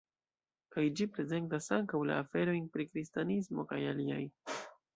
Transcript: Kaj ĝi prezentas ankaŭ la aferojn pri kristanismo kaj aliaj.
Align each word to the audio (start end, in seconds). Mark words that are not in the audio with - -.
Kaj 0.75 0.85
ĝi 0.99 1.07
prezentas 1.17 1.67
ankaŭ 1.77 2.01
la 2.11 2.17
aferojn 2.23 2.67
pri 2.77 2.89
kristanismo 2.89 3.69
kaj 3.75 3.81
aliaj. 3.95 4.21